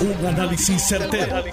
[0.00, 1.44] Un análisis certero,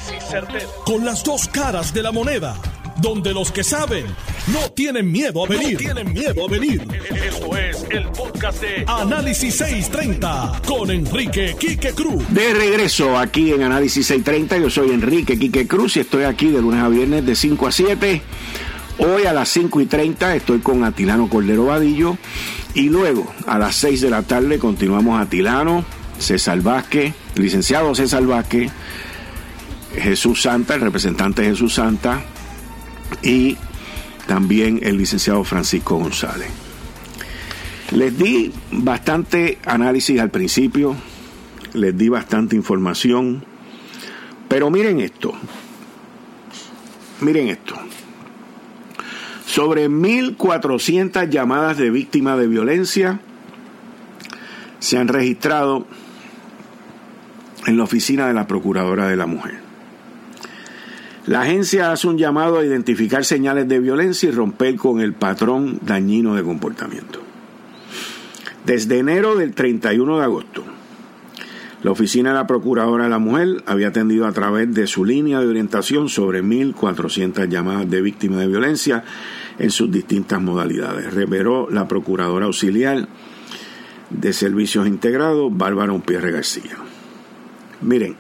[0.86, 2.56] Con las dos caras de la moneda.
[3.02, 4.06] Donde los que saben
[4.54, 5.78] no tienen miedo a venir.
[5.78, 6.82] tienen miedo a venir.
[7.26, 12.24] Esto es el podcast de Análisis 630 con Enrique Quique Cruz.
[12.30, 14.58] De regreso aquí en Análisis 630.
[14.60, 17.72] Yo soy Enrique Quique Cruz y estoy aquí de lunes a viernes de 5 a
[17.72, 18.22] 7.
[19.00, 22.18] Hoy a las 5 y 30 estoy con Atilano Cordero Vadillo.
[22.74, 25.84] Y luego a las 6 de la tarde continuamos Atilano,
[26.20, 28.72] César Vázquez, licenciado César Vázquez,
[29.96, 32.22] Jesús Santa, el representante de Jesús Santa,
[33.22, 33.58] y
[34.28, 36.50] también el licenciado Francisco González.
[37.92, 40.96] Les di bastante análisis al principio,
[41.74, 43.46] les di bastante información,
[44.50, 45.34] pero miren esto,
[47.22, 47.76] miren esto.
[49.46, 53.22] Sobre 1.400 llamadas de víctimas de violencia
[54.80, 55.88] se han registrado
[57.68, 59.60] en la oficina de la Procuradora de la Mujer.
[61.28, 65.78] La agencia hace un llamado a identificar señales de violencia y romper con el patrón
[65.82, 67.20] dañino de comportamiento.
[68.66, 70.64] Desde enero del 31 de agosto,
[71.84, 75.42] la oficina de la Procuradora de la Mujer había atendido a través de su línea
[75.42, 79.04] de orientación sobre 1.400 llamadas de víctimas de violencia
[79.60, 81.14] en sus distintas modalidades.
[81.14, 83.10] Reveló la Procuradora Auxiliar
[84.10, 86.78] de Servicios Integrados, Bárbara Unpierre García.
[87.82, 88.16] Miren,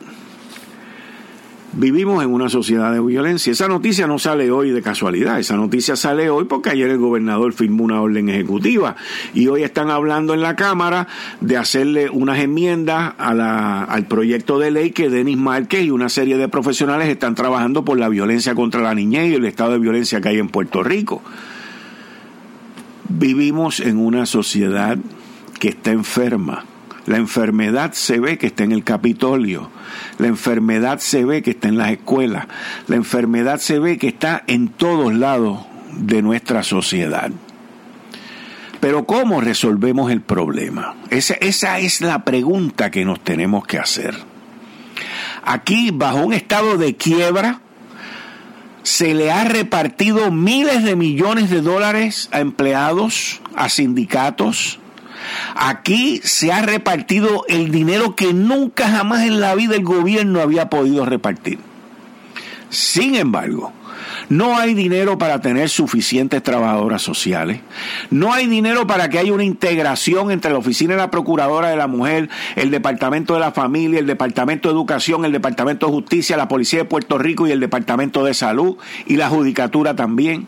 [1.73, 3.51] vivimos en una sociedad de violencia.
[3.51, 7.53] Esa noticia no sale hoy de casualidad, esa noticia sale hoy porque ayer el gobernador
[7.53, 8.95] firmó una orden ejecutiva
[9.33, 11.07] y hoy están hablando en la Cámara
[11.41, 16.47] de hacerle unas enmiendas al proyecto de ley que Denis Márquez y una serie de
[16.47, 20.29] profesionales están trabajando por la violencia contra la niñez y el estado de violencia que
[20.29, 21.21] hay en Puerto Rico.
[23.09, 24.97] Vivimos en una sociedad
[25.59, 26.65] que está enferma
[27.07, 29.71] la enfermedad se ve que está en el Capitolio.
[30.19, 32.47] La enfermedad se ve que está en las escuelas.
[32.87, 37.31] La enfermedad se ve que está en todos lados de nuestra sociedad.
[38.81, 40.95] Pero ¿cómo resolvemos el problema?
[41.09, 44.13] Esa, esa, es la pregunta que nos tenemos que hacer.
[45.43, 47.61] Aquí, bajo un estado de quiebra,
[48.83, 54.79] se le ha repartido miles de millones de dólares a empleados, a sindicatos,
[55.55, 60.69] Aquí se ha repartido el dinero que nunca jamás en la vida el gobierno había
[60.69, 61.59] podido repartir.
[62.69, 63.71] Sin embargo,
[64.29, 67.61] no hay dinero para tener suficientes trabajadoras sociales.
[68.09, 71.77] No hay dinero para que haya una integración entre la Oficina de la Procuradora de
[71.77, 76.35] la Mujer, el Departamento de la Familia, el Departamento de Educación, el Departamento de Justicia,
[76.35, 80.47] la Policía de Puerto Rico y el Departamento de Salud y la Judicatura también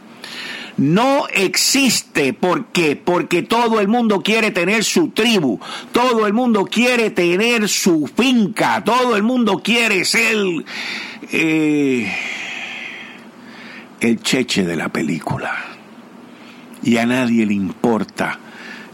[0.80, 2.34] no existe.
[2.34, 2.96] ¿Por qué?
[2.96, 5.60] Porque todo el mundo quiere tener su tribu,
[5.92, 10.38] todo el mundo quiere tener su finca, todo el mundo quiere ser
[11.32, 12.12] eh,
[14.00, 15.54] el cheche de la película.
[16.82, 18.40] Y a nadie le importa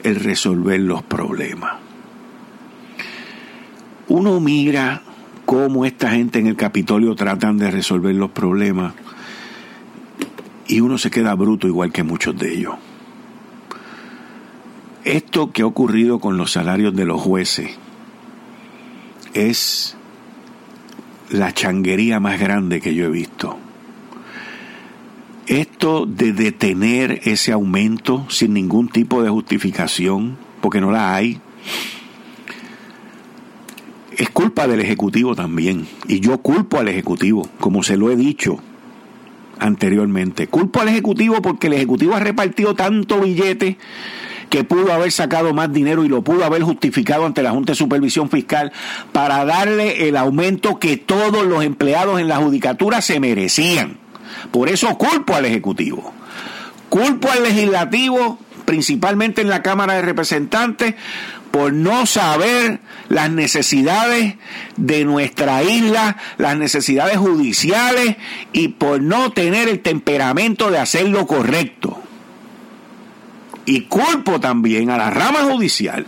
[0.01, 1.75] el resolver los problemas.
[4.07, 5.01] Uno mira
[5.45, 8.93] cómo esta gente en el Capitolio tratan de resolver los problemas
[10.67, 12.75] y uno se queda bruto igual que muchos de ellos.
[15.03, 17.71] Esto que ha ocurrido con los salarios de los jueces
[19.33, 19.95] es
[21.29, 23.57] la changuería más grande que yo he visto.
[25.45, 31.39] Esto de detener ese aumento sin ningún tipo de justificación, porque no la hay,
[34.17, 35.85] es culpa del Ejecutivo también.
[36.07, 38.59] Y yo culpo al Ejecutivo, como se lo he dicho
[39.59, 40.47] anteriormente.
[40.47, 43.77] Culpo al Ejecutivo porque el Ejecutivo ha repartido tanto billete
[44.49, 47.77] que pudo haber sacado más dinero y lo pudo haber justificado ante la Junta de
[47.77, 48.71] Supervisión Fiscal
[49.11, 53.97] para darle el aumento que todos los empleados en la judicatura se merecían.
[54.51, 56.13] Por eso culpo al Ejecutivo.
[56.89, 60.95] Culpo al Legislativo, principalmente en la Cámara de Representantes,
[61.55, 64.35] por no saber las necesidades
[64.75, 68.17] de nuestra isla, las necesidades judiciales
[68.51, 71.97] y por no tener el temperamento de hacer lo correcto.
[73.65, 76.05] Y culpo también a la rama judicial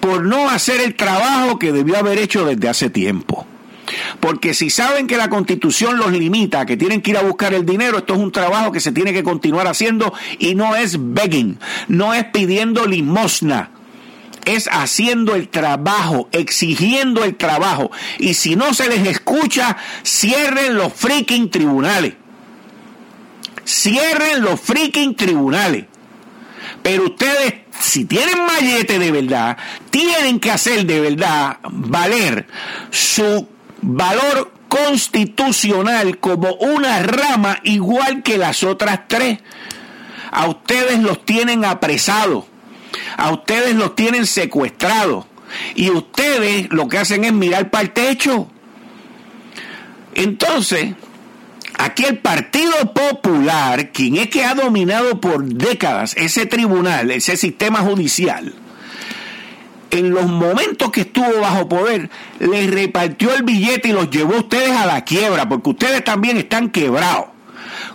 [0.00, 3.46] por no hacer el trabajo que debió haber hecho desde hace tiempo.
[4.18, 7.64] Porque si saben que la constitución los limita, que tienen que ir a buscar el
[7.64, 11.60] dinero, esto es un trabajo que se tiene que continuar haciendo y no es begging,
[11.86, 13.70] no es pidiendo limosna
[14.44, 17.90] es haciendo el trabajo, exigiendo el trabajo.
[18.18, 22.14] Y si no se les escucha, cierren los freaking tribunales.
[23.64, 25.84] Cierren los freaking tribunales.
[26.82, 29.56] Pero ustedes, si tienen mallete de verdad,
[29.90, 32.46] tienen que hacer de verdad valer
[32.90, 33.46] su
[33.82, 39.40] valor constitucional como una rama igual que las otras tres.
[40.30, 42.44] A ustedes los tienen apresados,
[43.16, 45.26] a ustedes los tienen secuestrados
[45.74, 48.48] y ustedes lo que hacen es mirar para el techo.
[50.14, 50.94] Entonces,
[51.78, 57.80] aquí el Partido Popular, quien es que ha dominado por décadas ese tribunal, ese sistema
[57.80, 58.54] judicial,
[59.90, 64.40] en los momentos que estuvo bajo poder, les repartió el billete y los llevó a
[64.40, 67.26] ustedes a la quiebra, porque ustedes también están quebrados.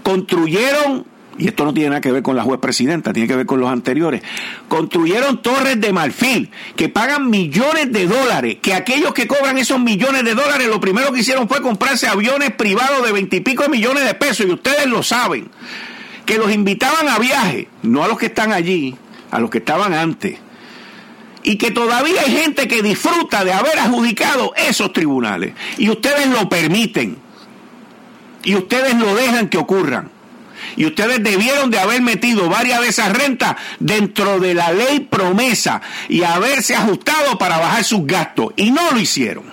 [0.04, 1.06] Construyeron,
[1.38, 3.60] y esto no tiene nada que ver con la juez presidenta, tiene que ver con
[3.60, 4.22] los anteriores,
[4.68, 10.24] construyeron torres de marfil que pagan millones de dólares, que aquellos que cobran esos millones
[10.24, 14.46] de dólares lo primero que hicieron fue comprarse aviones privados de veintipico millones de pesos,
[14.46, 15.50] y ustedes lo saben,
[16.26, 18.96] que los invitaban a viaje, no a los que están allí,
[19.32, 20.40] a los que estaban antes
[21.46, 25.54] y que todavía hay gente que disfruta de haber adjudicado esos tribunales.
[25.78, 27.18] Y ustedes lo permiten.
[28.44, 30.10] Y ustedes lo dejan que ocurran.
[30.76, 35.82] Y ustedes debieron de haber metido varias de esas rentas dentro de la ley promesa
[36.10, 38.54] y haberse ajustado para bajar sus gastos.
[38.56, 39.46] Y no lo hicieron.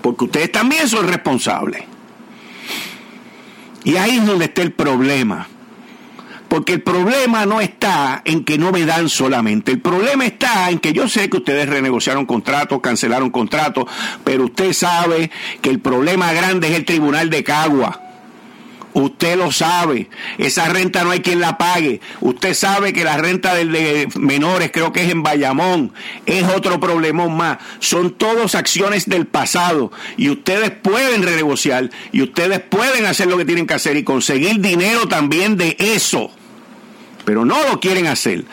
[0.00, 1.82] Porque ustedes también son responsables.
[3.84, 5.48] Y ahí es donde está el problema.
[6.48, 9.72] Porque el problema no está en que no me dan solamente.
[9.72, 13.86] El problema está en que yo sé que ustedes renegociaron contratos, cancelaron contratos,
[14.22, 15.30] pero usted sabe
[15.60, 18.03] que el problema grande es el Tribunal de Cagua.
[18.94, 20.08] Usted lo sabe.
[20.38, 22.00] Esa renta no hay quien la pague.
[22.20, 25.92] Usted sabe que la renta de menores, creo que es en Bayamón,
[26.26, 27.58] es otro problemón más.
[27.80, 29.90] Son todas acciones del pasado.
[30.16, 31.90] Y ustedes pueden renegociar.
[32.12, 36.30] Y ustedes pueden hacer lo que tienen que hacer y conseguir dinero también de eso
[37.24, 38.44] pero no lo quieren hacer.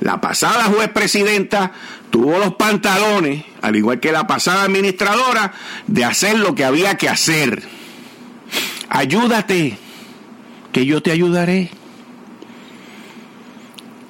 [0.00, 1.72] La pasada juez presidenta
[2.10, 5.52] tuvo los pantalones, al igual que la pasada administradora,
[5.86, 7.62] de hacer lo que había que hacer.
[8.88, 9.78] Ayúdate,
[10.72, 11.70] que yo te ayudaré.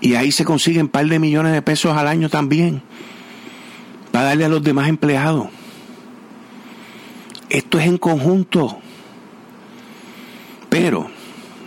[0.00, 2.82] Y ahí se consiguen un par de millones de pesos al año también,
[4.12, 5.48] para darle a los demás empleados.
[7.50, 8.78] Esto es en conjunto.
[10.68, 11.10] Pero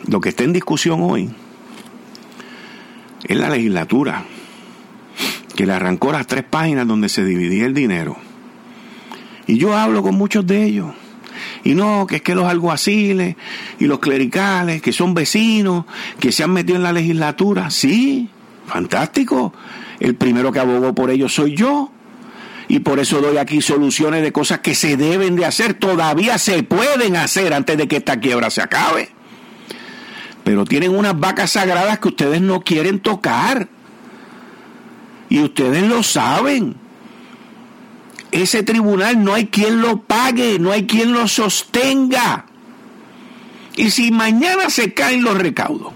[0.07, 1.29] lo que está en discusión hoy
[3.25, 4.23] es la legislatura,
[5.55, 8.17] que le arrancó las tres páginas donde se dividía el dinero.
[9.45, 10.93] Y yo hablo con muchos de ellos.
[11.63, 13.35] Y no, que es que los alguaciles
[13.79, 15.85] y los clericales, que son vecinos,
[16.19, 17.69] que se han metido en la legislatura.
[17.69, 18.29] Sí,
[18.67, 19.53] fantástico.
[19.99, 21.91] El primero que abogó por ellos soy yo.
[22.67, 26.63] Y por eso doy aquí soluciones de cosas que se deben de hacer, todavía se
[26.63, 29.09] pueden hacer antes de que esta quiebra se acabe
[30.43, 33.69] pero tienen unas vacas sagradas que ustedes no quieren tocar.
[35.29, 36.75] Y ustedes lo saben.
[38.33, 42.47] Ese tribunal no hay quien lo pague, no hay quien lo sostenga.
[43.75, 45.93] Y si mañana se caen los recaudos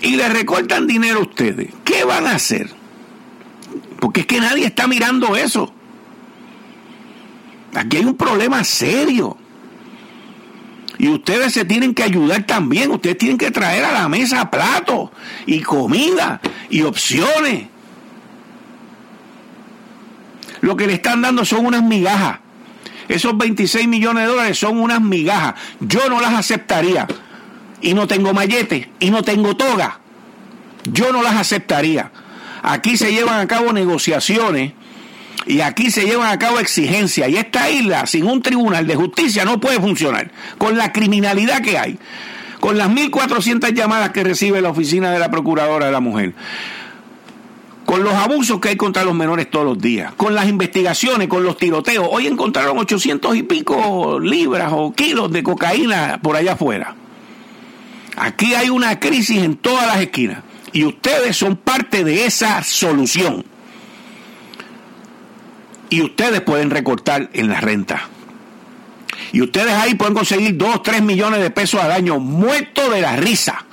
[0.00, 2.70] y le recortan dinero a ustedes, ¿qué van a hacer?
[4.00, 5.70] Porque es que nadie está mirando eso.
[7.74, 9.36] Aquí hay un problema serio.
[10.96, 12.92] Y ustedes se tienen que ayudar también.
[12.92, 15.10] Ustedes tienen que traer a la mesa platos
[15.44, 16.40] y comida
[16.70, 17.71] y opciones.
[20.62, 22.38] Lo que le están dando son unas migajas.
[23.08, 25.54] Esos 26 millones de dólares son unas migajas.
[25.80, 27.06] Yo no las aceptaría.
[27.80, 29.98] Y no tengo mallete y no tengo toga.
[30.84, 32.12] Yo no las aceptaría.
[32.62, 34.72] Aquí se llevan a cabo negociaciones
[35.46, 37.28] y aquí se llevan a cabo exigencias.
[37.28, 40.30] Y esta isla, sin un tribunal de justicia, no puede funcionar.
[40.58, 41.98] Con la criminalidad que hay.
[42.60, 46.34] Con las 1.400 llamadas que recibe la oficina de la Procuradora de la Mujer.
[47.92, 50.14] Con los abusos que hay contra los menores todos los días.
[50.14, 52.08] Con las investigaciones, con los tiroteos.
[52.10, 56.96] Hoy encontraron 800 y pico libras o kilos de cocaína por allá afuera.
[58.16, 60.38] Aquí hay una crisis en todas las esquinas.
[60.72, 63.44] Y ustedes son parte de esa solución
[65.90, 68.08] y ustedes pueden recortar en la renta.
[69.32, 73.16] Y ustedes ahí pueden conseguir 2, 3 millones de pesos al año, muerto de la
[73.16, 73.66] risa.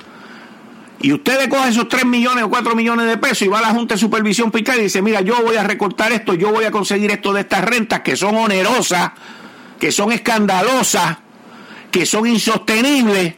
[1.00, 3.70] Y ustedes cogen esos 3 millones o 4 millones de pesos y va a la
[3.70, 6.70] Junta de Supervisión Fiscal y dice, mira, yo voy a recortar esto, yo voy a
[6.70, 9.12] conseguir esto de estas rentas que son onerosas,
[9.78, 11.16] que son escandalosas,
[11.90, 13.34] que son insostenibles,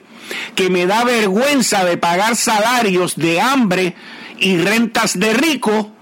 [0.54, 3.94] que me da vergüenza de pagar salarios de hambre
[4.40, 5.92] y rentas de rico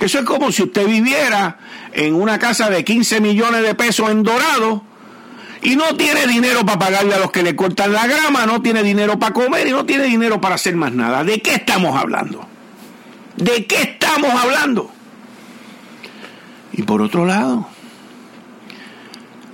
[0.00, 1.58] eso es como si usted viviera
[1.92, 4.82] en una casa de 15 millones de pesos en Dorado
[5.66, 8.84] y no tiene dinero para pagarle a los que le cortan la grama, no tiene
[8.84, 11.24] dinero para comer y no tiene dinero para hacer más nada.
[11.24, 12.46] ¿De qué estamos hablando?
[13.36, 14.92] ¿De qué estamos hablando?
[16.72, 17.66] Y por otro lado,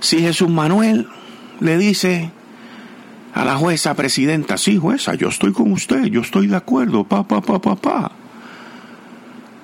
[0.01, 1.07] si Jesús Manuel
[1.59, 2.29] le dice
[3.33, 7.27] a la jueza presidenta, sí, jueza, yo estoy con usted, yo estoy de acuerdo, pa,
[7.27, 8.11] pa, pa, pa, pa.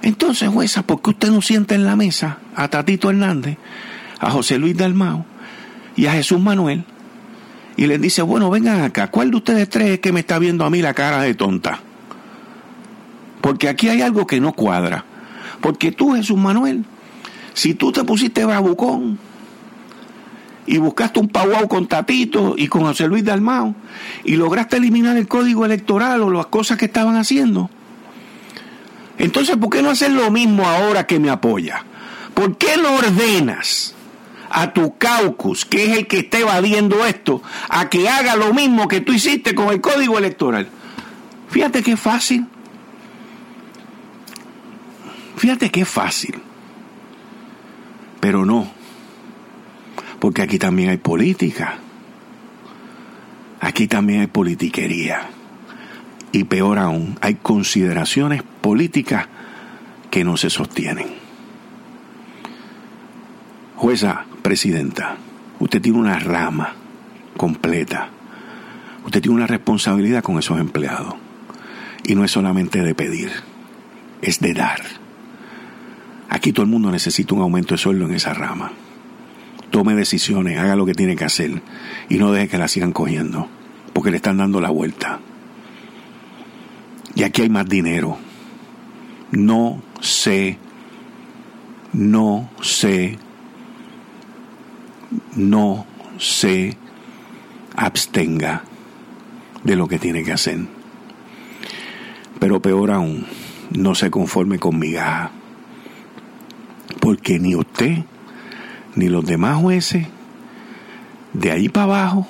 [0.01, 3.59] Entonces, jueza, ¿por qué usted no siente en la mesa a Tatito Hernández,
[4.19, 5.27] a José Luis Dalmao
[5.99, 6.85] y a Jesús Manuel?
[7.75, 10.63] Y les dice, bueno, vengan acá, ¿cuál de ustedes tres es que me está viendo
[10.63, 11.81] a mí la cara de tonta?
[13.41, 15.03] Porque aquí hay algo que no cuadra.
[15.59, 16.85] Porque tú, Jesús Manuel,
[17.53, 19.19] si tú te pusiste bravucón
[20.65, 23.75] y buscaste un pauau con Tatito y con José Luis Dalmao
[24.23, 27.69] y lograste eliminar el código electoral o las cosas que estaban haciendo.
[29.17, 31.83] Entonces, ¿por qué no hacer lo mismo ahora que me apoya?
[32.33, 33.95] ¿Por qué no ordenas
[34.49, 38.87] a tu caucus, que es el que está evadiendo esto, a que haga lo mismo
[38.87, 40.67] que tú hiciste con el código electoral?
[41.49, 42.45] Fíjate qué fácil.
[45.37, 46.35] Fíjate qué fácil.
[48.19, 48.79] Pero no
[50.19, 51.77] porque aquí también hay política.
[53.61, 55.29] Aquí también hay politiquería.
[56.31, 59.27] Y peor aún, hay consideraciones políticas
[60.11, 61.07] que no se sostienen.
[63.75, 65.15] Jueza, presidenta,
[65.59, 66.73] usted tiene una rama
[67.37, 68.09] completa.
[69.05, 71.13] Usted tiene una responsabilidad con esos empleados.
[72.03, 73.29] Y no es solamente de pedir,
[74.23, 74.81] es de dar.
[76.29, 78.71] Aquí todo el mundo necesita un aumento de sueldo en esa rama
[79.69, 81.61] tome decisiones, haga lo que tiene que hacer
[82.09, 83.47] y no deje que la sigan cogiendo,
[83.93, 85.19] porque le están dando la vuelta.
[87.13, 88.17] Y aquí hay más dinero.
[89.29, 90.57] No sé,
[91.93, 93.19] no sé,
[95.35, 95.85] no
[96.17, 96.77] se
[97.75, 98.63] abstenga
[99.63, 100.59] de lo que tiene que hacer.
[102.39, 103.25] Pero peor aún,
[103.71, 105.31] no se conforme con migaja,
[106.99, 108.03] porque ni usted
[108.95, 110.07] ni los demás jueces,
[111.33, 112.27] de ahí para abajo,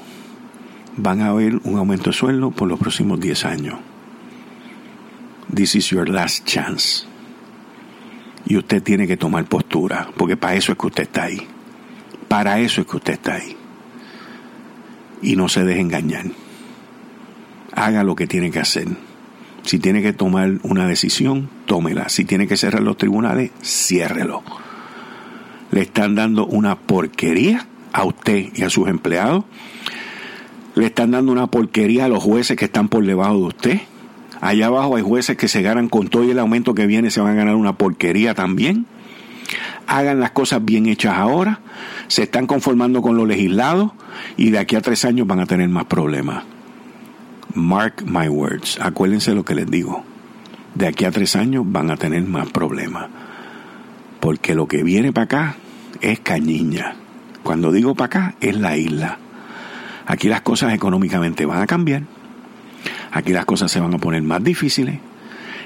[0.98, 3.80] van a ver un aumento de sueldo por los próximos 10 años.
[5.54, 7.06] This is your last chance.
[8.46, 11.48] Y usted tiene que tomar postura, porque para eso es que usted está ahí.
[12.30, 13.58] Para eso es que usted está ahí.
[15.22, 16.28] Y no se deje engañar.
[17.74, 18.88] Haga lo que tiene que hacer.
[19.64, 22.08] Si tiene que tomar una decisión, tómela.
[22.08, 24.42] Si tiene que cerrar los tribunales, ciérrelo
[25.72, 29.46] le están dando una porquería a usted y a sus empleados.
[30.76, 33.82] Le están dando una porquería a los jueces que están por debajo de usted.
[34.42, 37.20] Allá abajo hay jueces que se ganan con todo y el aumento que viene, se
[37.20, 38.86] van a ganar una porquería también.
[39.90, 41.60] Hagan las cosas bien hechas ahora.
[42.08, 43.94] Se están conformando con lo legislado
[44.38, 46.44] y de aquí a tres años van a tener más problemas.
[47.56, 48.80] Mark my words.
[48.80, 50.04] Acuérdense lo que les digo.
[50.76, 53.08] De aquí a tres años van a tener más problemas
[54.20, 55.56] porque lo que viene para acá
[56.02, 56.96] es cañiña.
[57.44, 59.18] Cuando digo para acá, es la isla.
[60.06, 62.04] Aquí las cosas económicamente van a cambiar,
[63.12, 65.00] aquí las cosas se van a poner más difíciles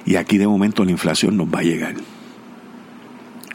[0.05, 1.95] y aquí de momento la inflación nos va a llegar.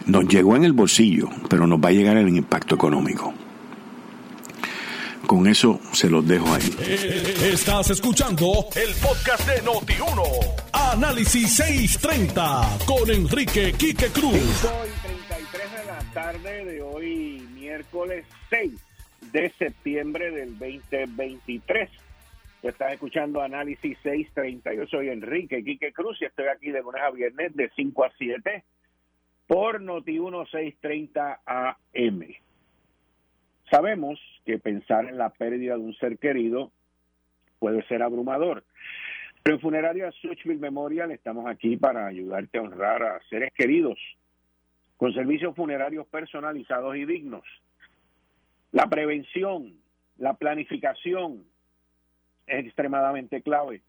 [0.08, 3.34] Nos llegó en el bolsillo, pero nos va a llegar el impacto económico.
[5.26, 6.64] Con eso se los dejo ahí.
[7.52, 10.22] Estás escuchando el podcast de Noti1.
[10.72, 14.64] Análisis 630 con Enrique Quique Cruz.
[14.64, 18.72] Hoy 33 de la tarde de hoy, miércoles 6
[19.30, 21.90] de septiembre del 2023.
[22.62, 24.72] Tú estás escuchando Análisis 630.
[24.72, 28.10] Yo soy Enrique Quique Cruz y estoy aquí de lunes a viernes de 5 a
[28.16, 28.64] 7
[29.48, 32.22] por Noti1 630 AM.
[33.70, 36.70] Sabemos que pensar en la pérdida de un ser querido
[37.58, 38.62] puede ser abrumador.
[39.42, 43.98] Pero en Funeraria Suchville Memorial estamos aquí para ayudarte a honrar a seres queridos
[44.98, 47.44] con servicios funerarios personalizados y dignos.
[48.72, 49.72] La prevención,
[50.18, 51.44] la planificación
[52.46, 53.80] es extremadamente clave.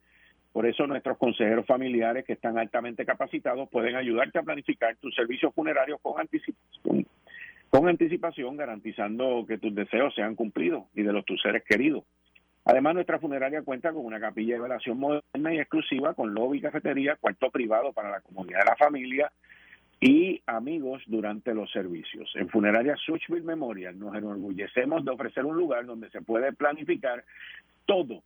[0.59, 5.55] Por eso nuestros consejeros familiares que están altamente capacitados pueden ayudarte a planificar tus servicios
[5.55, 7.05] funerarios con anticipación
[7.69, 12.03] con anticipación, garantizando que tus deseos sean cumplidos y de los tus seres queridos.
[12.65, 17.15] Además, nuestra funeraria cuenta con una capilla de velación moderna y exclusiva con lobby, cafetería,
[17.15, 19.31] cuarto privado para la comunidad de la familia
[20.01, 22.29] y amigos durante los servicios.
[22.35, 27.23] En Funeraria Suchville Memorial nos enorgullecemos de ofrecer un lugar donde se puede planificar
[27.85, 28.23] todo,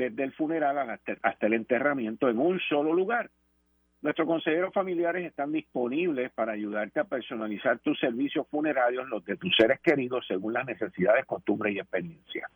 [0.00, 0.78] desde el funeral
[1.22, 3.30] hasta, el enterramiento en un solo lugar
[4.02, 9.54] Nuestros consejeros familiares están disponibles para ayudarte a personalizar tus servicios funerarios, los de tus
[9.54, 12.50] seres queridos, según las necesidades, costumbres y experiencias.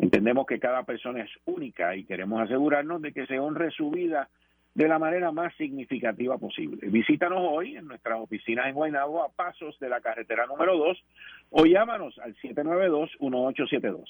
[0.00, 4.28] Entendemos que cada persona es única y queremos asegurarnos de que se honre su vida
[4.74, 6.88] de la manera más significativa posible.
[6.88, 11.04] Visítanos hoy en nuestras oficinas en Guaynabo a pasos de la carretera número 2
[11.50, 14.04] o llámanos al 792-1872.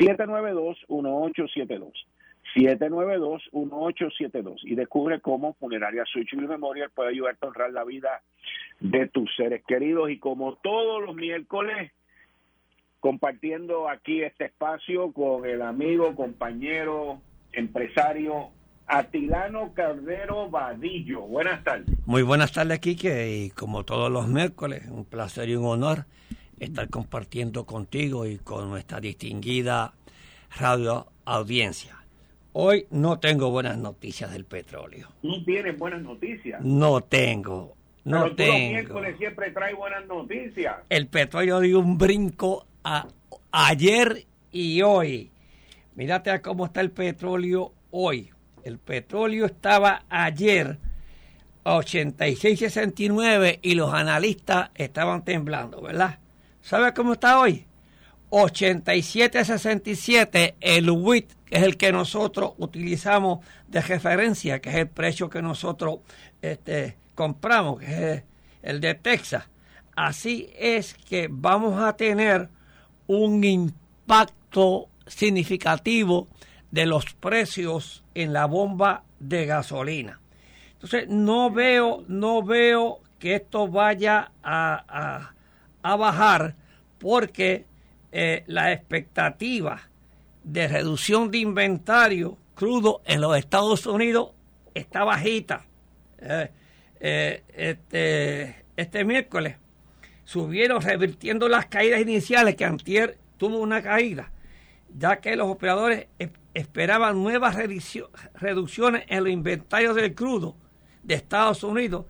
[0.00, 1.92] 792-1872.
[2.56, 8.22] 792-1872 y descubre cómo Funeraria Suchil Memorial puede ayudarte a honrar la vida
[8.80, 11.92] de tus seres queridos y como todos los miércoles
[12.98, 17.20] compartiendo aquí este espacio con el amigo, compañero,
[17.52, 18.50] empresario
[18.90, 21.20] Atilano Cardero Vadillo.
[21.20, 21.96] Buenas tardes.
[22.06, 26.06] Muy buenas tardes, Quique, y como todos los miércoles, un placer y un honor
[26.58, 29.94] estar compartiendo contigo y con nuestra distinguida
[30.58, 31.98] radio audiencia.
[32.52, 35.08] Hoy no tengo buenas noticias del petróleo.
[35.22, 36.60] ¿No tienes buenas noticias?
[36.60, 37.76] No tengo.
[38.02, 38.52] No Pero tengo.
[38.52, 40.78] Los miércoles siempre trae buenas noticias.
[40.88, 43.06] El petróleo dio un brinco a,
[43.52, 45.30] ayer y hoy.
[45.94, 48.32] Mírate a cómo está el petróleo hoy.
[48.64, 50.78] El petróleo estaba ayer
[51.64, 56.18] a 86.69 y los analistas estaban temblando, ¿verdad?
[56.62, 57.66] ¿Sabe cómo está hoy?
[58.30, 65.28] 87.67 el WIT, que es el que nosotros utilizamos de referencia, que es el precio
[65.28, 65.98] que nosotros
[66.40, 68.22] este, compramos, que es
[68.62, 69.44] el de Texas.
[69.96, 72.48] Así es que vamos a tener
[73.06, 76.28] un impacto significativo
[76.70, 80.20] de los precios en la bomba de gasolina.
[80.72, 85.32] Entonces no veo, no veo que esto vaya a,
[85.82, 86.54] a, bajar
[86.98, 87.66] porque
[88.12, 89.82] eh, la expectativa
[90.42, 94.30] de reducción de inventario crudo en los Estados Unidos
[94.74, 95.66] está bajita.
[96.18, 96.50] Eh,
[97.00, 99.56] eh, este, este miércoles
[100.24, 104.30] subieron revirtiendo las caídas iniciales que antier tuvo una caída,
[104.96, 106.06] ya que los operadores
[106.54, 107.56] esperaban nuevas
[108.34, 110.56] reducciones en los inventarios del crudo
[111.02, 112.06] de Estados Unidos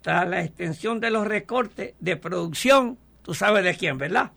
[0.00, 4.32] tras la extensión de los recortes de producción, tú sabes de quién, ¿verdad?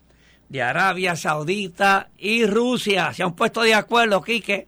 [0.50, 3.14] De Arabia Saudita y Rusia.
[3.14, 4.68] Se han puesto de acuerdo, Quique.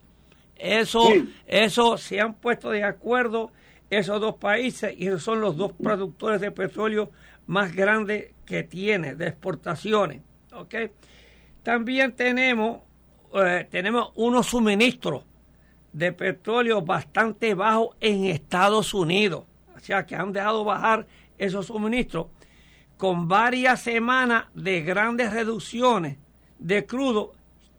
[0.55, 1.33] Eso, sí.
[1.47, 3.51] eso se han puesto de acuerdo
[3.89, 7.11] esos dos países y esos son los dos productores de petróleo
[7.47, 10.21] más grandes que tiene de exportaciones.
[10.53, 10.91] ¿okay?
[11.63, 12.79] También tenemos,
[13.35, 15.23] eh, tenemos unos suministros
[15.91, 19.45] de petróleo bastante bajos en Estados Unidos.
[19.75, 21.05] O sea que han dejado bajar
[21.37, 22.27] esos suministros
[22.97, 26.17] con varias semanas de grandes reducciones
[26.59, 27.33] de crudo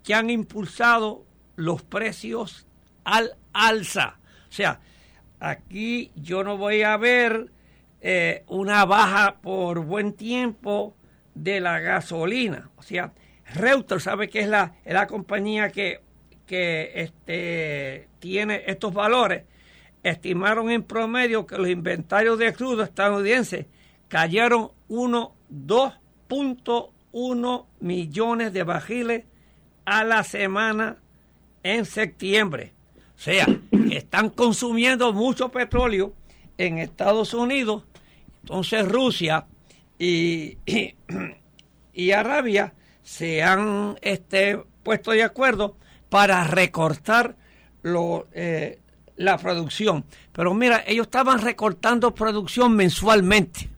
[0.04, 1.24] que han impulsado
[1.56, 2.66] los precios
[3.04, 4.18] al alza.
[4.48, 4.80] O sea,
[5.40, 7.50] aquí yo no voy a ver
[8.00, 10.96] eh, una baja por buen tiempo
[11.34, 12.70] de la gasolina.
[12.76, 13.12] O sea,
[13.54, 16.00] Reuters sabe que es la, la compañía que,
[16.46, 19.44] que este, tiene estos valores.
[20.02, 23.66] Estimaron en promedio que los inventarios de crudo estadounidenses
[24.08, 29.24] cayeron 2.1 millones de barriles
[29.84, 30.98] a la semana
[31.62, 32.72] en septiembre.
[33.16, 33.46] O sea,
[33.90, 36.12] están consumiendo mucho petróleo
[36.58, 37.82] en Estados Unidos.
[38.42, 39.46] Entonces Rusia
[39.98, 40.58] y,
[41.92, 42.72] y Arabia
[43.06, 45.76] se han este, puesto de acuerdo
[46.08, 47.36] para recortar
[47.82, 48.80] lo, eh,
[49.14, 50.04] la producción.
[50.32, 53.70] Pero mira, ellos estaban recortando producción mensualmente,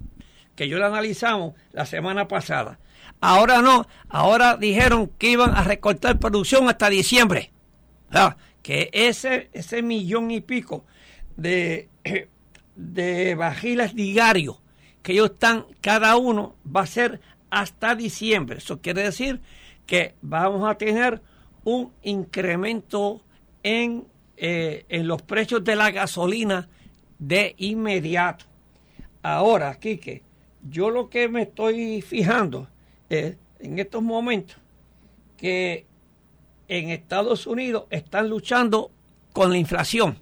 [0.56, 2.78] que yo la analizamos la semana pasada.
[3.20, 7.52] Ahora no, ahora dijeron que iban a recortar producción hasta diciembre.
[8.62, 10.86] que ese, ese millón y pico
[11.36, 11.90] de,
[12.76, 14.62] de vagilas diarios
[15.02, 18.58] que ellos están, cada uno va a ser hasta diciembre.
[18.58, 19.40] Eso quiere decir
[19.86, 21.22] que vamos a tener
[21.64, 23.22] un incremento
[23.62, 24.06] en,
[24.36, 26.68] eh, en los precios de la gasolina
[27.18, 28.44] de inmediato.
[29.22, 30.22] Ahora, Quique,
[30.68, 32.68] yo lo que me estoy fijando
[33.08, 34.56] es en estos momentos
[35.36, 35.86] que
[36.68, 38.90] en Estados Unidos están luchando
[39.32, 40.18] con la inflación.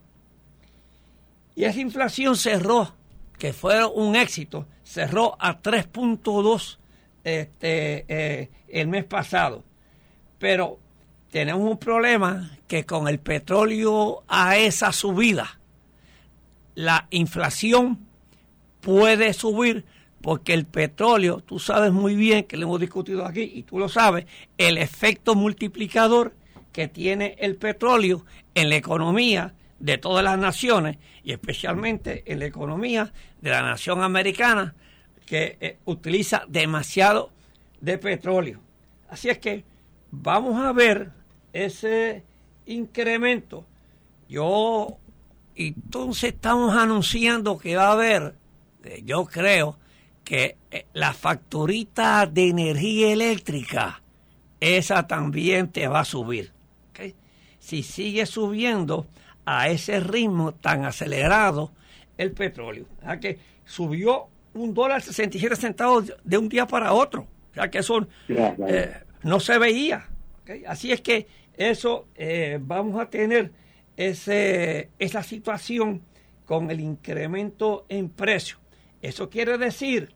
[1.54, 2.94] Y esa inflación cerró,
[3.38, 6.78] que fue un éxito, cerró a 3.2
[7.26, 9.64] este, eh, el mes pasado.
[10.38, 10.78] Pero
[11.30, 15.58] tenemos un problema que con el petróleo a esa subida,
[16.76, 17.98] la inflación
[18.80, 19.84] puede subir
[20.22, 23.88] porque el petróleo, tú sabes muy bien que lo hemos discutido aquí y tú lo
[23.88, 26.32] sabes, el efecto multiplicador
[26.72, 32.46] que tiene el petróleo en la economía de todas las naciones y especialmente en la
[32.46, 34.74] economía de la nación americana
[35.26, 37.30] que eh, utiliza demasiado
[37.80, 38.60] de petróleo.
[39.10, 39.64] Así es que
[40.10, 41.10] vamos a ver
[41.52, 42.22] ese
[42.64, 43.66] incremento.
[44.28, 44.98] Yo
[45.56, 48.34] entonces estamos anunciando que va a haber,
[48.84, 49.78] eh, yo creo,
[50.24, 54.02] que eh, la facturita de energía eléctrica,
[54.60, 56.52] esa también te va a subir.
[57.58, 59.08] Si sigue subiendo
[59.44, 61.72] a ese ritmo tan acelerado
[62.16, 67.54] el petróleo, o que subió un dólar 67 centavos de un día para otro, o
[67.54, 70.08] sea que eso eh, no se veía.
[70.66, 72.06] Así es que eso
[72.60, 73.50] vamos a tener
[73.96, 76.02] ese, esa situación
[76.44, 78.58] con el incremento en precio.
[79.02, 80.14] Eso quiere decir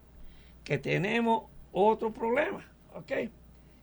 [0.65, 3.13] que tenemos otro problema, ¿ok?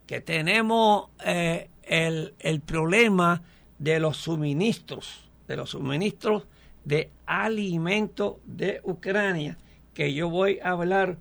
[0.05, 3.41] Que tenemos eh, el, el, problema
[3.77, 6.47] de los suministros, de los suministros
[6.85, 9.57] de alimentos de Ucrania,
[9.97, 11.17] que yo voy a hablar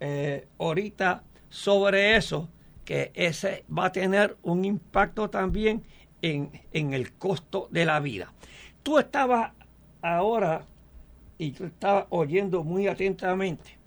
[0.00, 2.50] eh, ahorita sobre eso,
[2.84, 5.82] que ese va a tener un impacto también
[6.20, 8.34] en, el costo de la vida.
[8.82, 9.52] Tú estabas
[10.02, 10.66] ahora,
[11.38, 13.78] y tú estabas oyendo muy atentamente,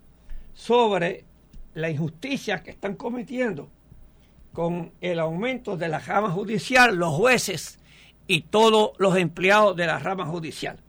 [0.56, 1.24] sobre
[1.76, 3.70] la injusticia que están cometiendo
[4.54, 7.78] con el aumento de la rama judicial, los jueces
[8.26, 10.80] y todos los empleados de la rama judicial.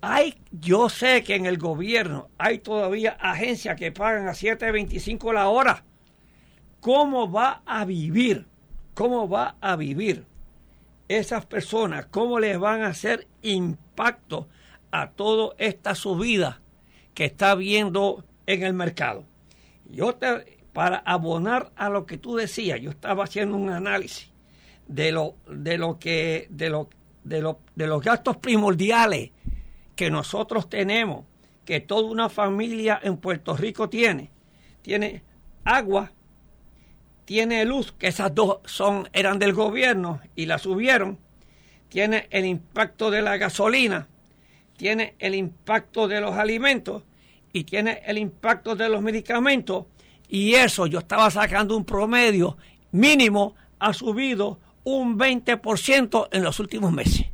[0.00, 5.48] Hay, yo sé que en el gobierno hay todavía agencias que pagan a 7.25 la
[5.48, 5.84] hora.
[6.80, 8.46] ¿Cómo va a vivir?
[8.94, 10.24] ¿Cómo va a vivir
[11.08, 14.48] esas personas, cómo les van a hacer impacto
[14.90, 16.60] a toda esta subida
[17.14, 19.24] que está viendo en el mercado.
[19.90, 24.30] Yo te, para abonar a lo que tú decías, yo estaba haciendo un análisis
[24.88, 26.88] de lo, de lo que, de lo,
[27.24, 29.30] de lo, de los gastos primordiales
[29.96, 31.24] que nosotros tenemos,
[31.64, 34.30] que toda una familia en Puerto Rico tiene.
[34.82, 35.24] Tiene
[35.64, 36.12] agua,
[37.24, 41.18] tiene luz, que esas dos son, eran del gobierno y la subieron,
[41.88, 44.06] tiene el impacto de la gasolina,
[44.76, 47.02] tiene el impacto de los alimentos
[47.52, 49.86] y tiene el impacto de los medicamentos.
[50.28, 52.56] Y eso yo estaba sacando un promedio
[52.92, 57.26] mínimo, ha subido un 20% en los últimos meses.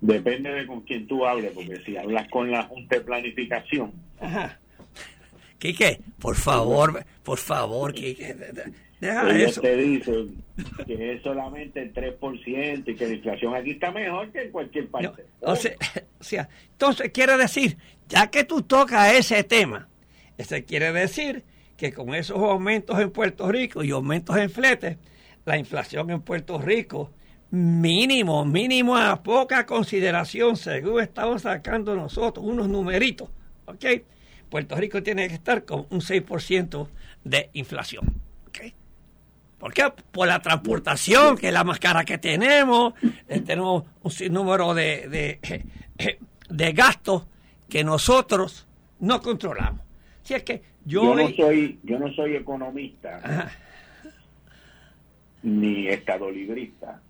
[0.00, 4.58] Depende de con quién tú hables, porque si hablas con la Junta de Planificación, Ajá.
[5.58, 8.34] Quique, por favor, por favor, Quique,
[9.00, 9.60] deja Ellos eso.
[9.60, 10.36] te dicen
[10.86, 14.88] que es solamente el 3% y que la inflación aquí está mejor que en cualquier
[14.88, 15.24] parte.
[15.42, 15.72] No, o, sea,
[16.20, 17.76] o, sea, entonces quiere decir,
[18.08, 19.88] ya que tú tocas ese tema,
[20.36, 21.44] eso quiere decir
[21.76, 24.98] que con esos aumentos en Puerto Rico y aumentos en flete,
[25.44, 27.10] la inflación en Puerto Rico
[27.50, 33.30] mínimo, mínimo a poca consideración, según estamos sacando nosotros unos numeritos,
[33.66, 33.84] ¿ok?
[34.48, 36.88] Puerto Rico tiene que estar con un 6%
[37.24, 38.20] de inflación.
[38.48, 38.74] ¿Okay?
[39.58, 39.92] ¿Por qué?
[40.10, 42.94] Por la transportación, que es la más cara que tenemos,
[43.28, 45.66] eh, tenemos un sinnúmero de, de,
[46.48, 47.26] de, gastos
[47.68, 48.66] que nosotros
[49.00, 49.82] no controlamos.
[50.22, 53.50] Si es que yo, yo no soy yo no soy economista Ajá.
[55.42, 57.02] ni estadolibrista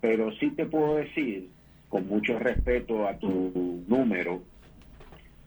[0.00, 1.48] pero sí te puedo decir
[1.88, 4.42] con mucho respeto a tu número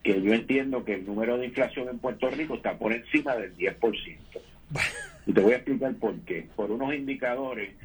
[0.02, 3.56] que yo entiendo que el número de inflación en Puerto Rico está por encima del
[3.58, 4.18] 10%.
[5.26, 6.48] Y te voy a explicar por qué.
[6.56, 7.76] Por unos indicadores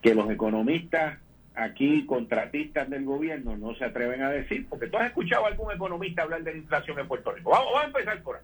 [0.00, 1.18] que los economistas
[1.54, 5.72] aquí, contratistas del gobierno, no se atreven a decir, porque tú has escuchado a algún
[5.72, 7.50] ecologista hablar de la inflación en Puerto Rico.
[7.50, 8.42] Vamos, vamos a empezar por ahí.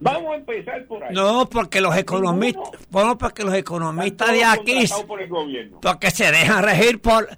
[0.00, 1.14] Vamos a empezar por ahí.
[1.14, 5.80] No, porque los economistas, bueno, porque los economistas de aquí, por el gobierno.
[5.80, 7.28] porque se dejan regir por,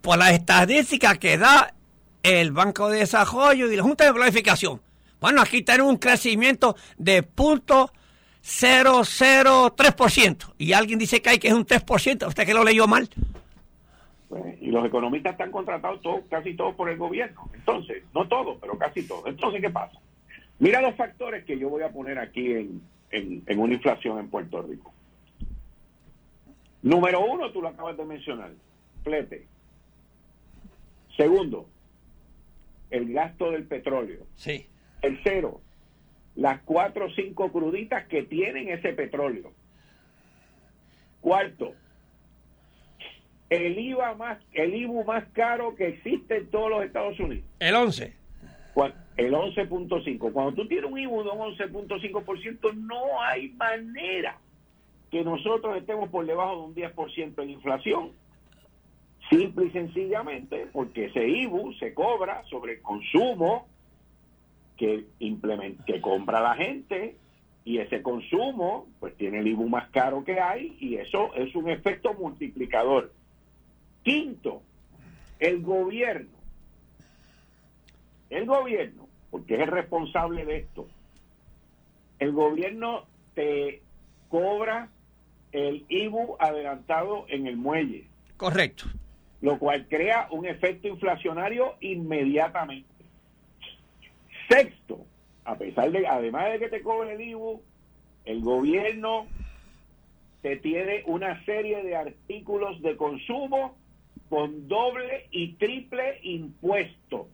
[0.00, 1.74] por las estadísticas que da
[2.22, 4.80] el Banco de Desarrollo y la Junta de Planificación.
[5.20, 7.90] Bueno, aquí tenemos un crecimiento de punto
[8.44, 10.54] 003%.
[10.58, 12.28] Y alguien dice que hay que es un 3%.
[12.28, 13.08] ¿Usted que lo leyó mal?
[14.28, 17.48] Pues, y los economistas están contratados todos, casi todos por el gobierno.
[17.54, 19.26] Entonces, no todos, pero casi todos.
[19.26, 19.98] Entonces, ¿qué pasa?
[20.58, 24.28] Mira los factores que yo voy a poner aquí en, en, en una inflación en
[24.28, 24.92] Puerto Rico.
[26.82, 28.52] Número uno, tú lo acabas de mencionar,
[29.02, 29.46] flete.
[31.16, 31.68] Segundo,
[32.90, 34.26] el gasto del petróleo.
[34.36, 34.66] Sí.
[35.00, 35.60] Tercero,
[36.36, 39.52] las cuatro o cinco cruditas que tienen ese petróleo.
[41.20, 41.74] Cuarto,
[43.48, 47.44] el IVA más, el IBU más caro que existe en todos los Estados Unidos.
[47.60, 48.14] El 11.
[49.16, 50.32] El 11.5.
[50.32, 54.38] Cuando tú tienes un IBU de un 11.5%, no hay manera
[55.10, 58.10] que nosotros estemos por debajo de un 10% en inflación.
[59.30, 63.68] Simple y sencillamente porque ese IBU se cobra sobre el consumo
[64.76, 65.04] que,
[65.86, 67.16] que compra la gente
[67.64, 71.70] y ese consumo pues tiene el IBU más caro que hay y eso es un
[71.70, 73.12] efecto multiplicador.
[74.02, 74.62] Quinto,
[75.38, 76.33] el gobierno,
[78.34, 80.88] el gobierno, porque es el responsable de esto,
[82.18, 83.82] el gobierno te
[84.28, 84.88] cobra
[85.52, 88.06] el IBU adelantado en el muelle.
[88.36, 88.86] Correcto.
[89.40, 92.88] Lo cual crea un efecto inflacionario inmediatamente.
[94.48, 95.04] Sexto,
[95.44, 97.62] a pesar de, además de que te cobre el IBU,
[98.24, 99.26] el gobierno
[100.42, 103.76] te tiene una serie de artículos de consumo
[104.28, 107.28] con doble y triple impuesto.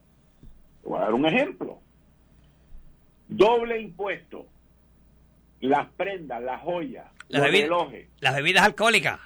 [0.84, 1.78] Voy a dar un ejemplo.
[3.28, 4.46] Doble impuesto.
[5.60, 8.08] Las prendas, las joyas, los relojes.
[8.20, 9.20] Las bebidas alcohólicas.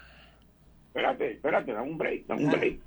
[0.88, 2.78] Espérate, espérate, dame un break, dame un break.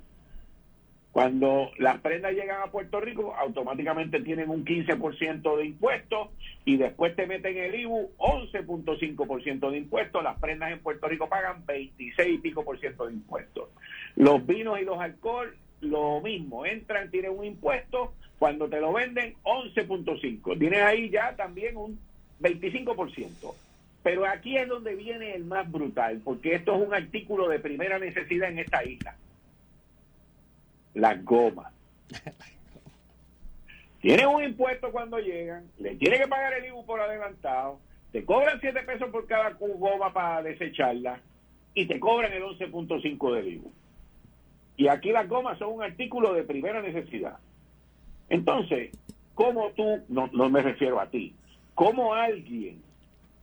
[1.12, 6.28] Cuando las prendas llegan a Puerto Rico, automáticamente tienen un 15% de impuestos
[6.64, 10.22] y después te meten el IBU 11.5% de impuestos.
[10.22, 13.68] Las prendas en Puerto Rico pagan 26 y pico por ciento de impuestos.
[14.14, 19.34] Los vinos y los alcohol, lo mismo, entran, tienen un impuesto, cuando te lo venden
[19.42, 20.58] 11.5.
[20.58, 21.98] Tienes ahí ya también un
[22.40, 23.54] 25%.
[24.02, 27.98] Pero aquí es donde viene el más brutal, porque esto es un artículo de primera
[27.98, 29.16] necesidad en esta isla
[30.98, 31.72] las gomas.
[34.00, 37.80] Tienen un impuesto cuando llegan, le tienen que pagar el IBU por adelantado,
[38.12, 41.20] te cobran 7 pesos por cada goma para desecharla
[41.74, 43.72] y te cobran el 11.5 del IBU.
[44.76, 47.38] Y aquí las gomas son un artículo de primera necesidad.
[48.28, 48.90] Entonces,
[49.34, 51.34] ¿cómo tú, no, me refiero a ti,
[51.74, 52.82] cómo alguien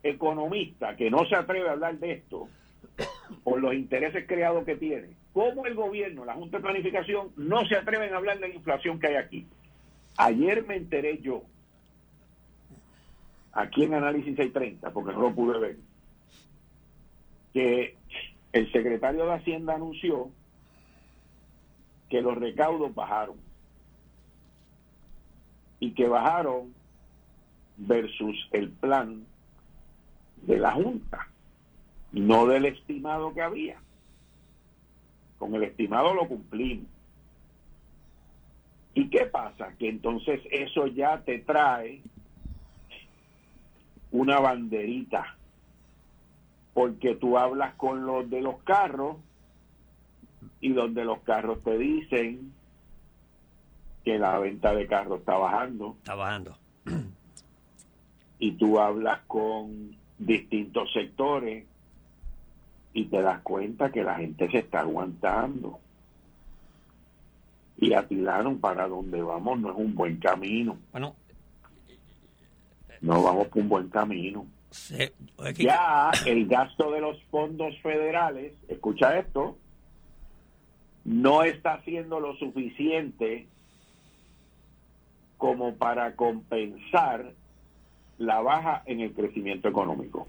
[0.04, 2.48] economista que no se atreve a hablar de esto
[3.44, 7.76] por los intereses creados que tiene, cómo el gobierno, la Junta de Planificación, no se
[7.76, 9.48] atreven a hablar de la inflación que hay aquí.
[10.18, 11.44] Ayer me enteré yo,
[13.52, 15.78] aquí en Análisis 630, porque no lo pude ver,
[17.54, 17.96] que
[18.54, 20.30] el secretario de Hacienda anunció
[22.10, 23.45] que los recaudos bajaron
[25.80, 26.74] y que bajaron
[27.78, 29.26] versus el plan
[30.44, 31.28] de la Junta,
[32.12, 33.78] no del estimado que había.
[35.38, 36.88] Con el estimado lo cumplimos.
[38.94, 39.74] ¿Y qué pasa?
[39.78, 42.02] Que entonces eso ya te trae
[44.12, 45.36] una banderita.
[46.74, 49.18] Porque tú hablas con los de los carros
[50.62, 52.54] y los de los carros te dicen
[54.06, 55.96] que la venta de carros está bajando.
[55.98, 56.58] Está bajando.
[58.38, 61.66] Y tú hablas con distintos sectores
[62.92, 65.80] y te das cuenta que la gente se está aguantando.
[67.78, 70.78] Y atilaron para donde vamos no es un buen camino.
[70.92, 71.16] Bueno,
[73.00, 74.46] no vamos por un buen camino.
[75.58, 79.58] Ya el gasto de los fondos federales, escucha esto,
[81.06, 83.48] no está haciendo lo suficiente
[85.38, 87.34] como para compensar
[88.18, 90.28] la baja en el crecimiento económico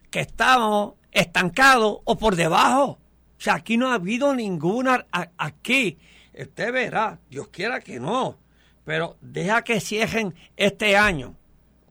[0.10, 2.84] que estamos estancados o por debajo.
[2.84, 5.06] O sea, aquí no ha habido ninguna,
[5.38, 6.00] aquí,
[6.34, 8.40] usted verá, Dios quiera que no,
[8.86, 11.36] pero deja que cierren este año,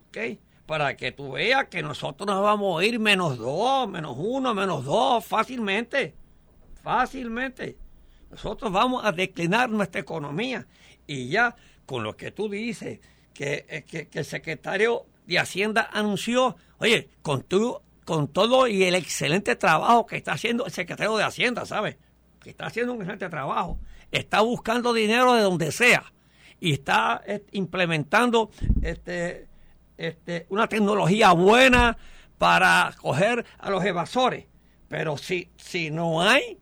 [0.09, 0.39] ¿ok?
[0.67, 4.85] Para que tú veas que nosotros nos vamos a ir menos dos, menos uno, menos
[4.85, 6.15] dos, fácilmente,
[6.83, 7.77] fácilmente.
[8.31, 10.67] Nosotros vamos a declinar nuestra economía
[11.07, 13.01] y ya con lo que tú dices,
[13.35, 17.45] que, eh, que, que el secretario de Hacienda anunció, oye, con
[18.05, 21.99] con todo y el excelente trabajo que está haciendo el secretario de Hacienda, ¿sabe?
[22.41, 23.79] Que está haciendo un excelente trabajo.
[24.11, 26.13] Está buscando dinero de donde sea
[26.59, 28.51] y está eh, implementando
[28.83, 29.49] este,
[29.97, 31.97] este, una tecnología buena
[32.39, 34.47] para coger a los evasores.
[34.89, 36.59] Pero si, si no hay,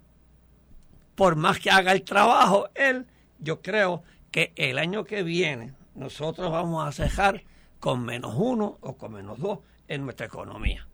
[1.18, 3.04] por más que haga el trabajo él,
[3.40, 7.42] yo creo que el año que viene nosotros vamos a cejar
[7.80, 10.86] con menos uno o con menos dos en nuestra economía.